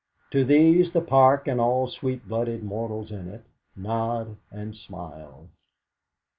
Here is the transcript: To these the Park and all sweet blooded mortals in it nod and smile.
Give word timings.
To 0.31 0.43
these 0.43 0.91
the 0.91 0.99
Park 1.01 1.47
and 1.47 1.61
all 1.61 1.87
sweet 1.87 2.27
blooded 2.27 2.63
mortals 2.63 3.11
in 3.11 3.27
it 3.27 3.43
nod 3.75 4.35
and 4.49 4.75
smile. 4.75 5.49